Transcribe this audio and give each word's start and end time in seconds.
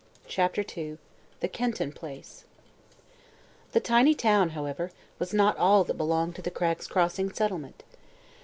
CHAPTER 0.27 0.65
II 0.75 0.97
THE 1.41 1.47
KENTON 1.47 1.91
PLACE 1.91 2.45
The 3.73 3.79
tiny 3.79 4.15
town, 4.15 4.49
however, 4.57 4.89
was 5.19 5.31
not 5.31 5.55
all 5.57 5.83
that 5.83 5.93
belonged 5.93 6.35
to 6.37 6.41
the 6.41 6.49
Cragg's 6.49 6.87
Crossing 6.87 7.31
settlement. 7.31 7.83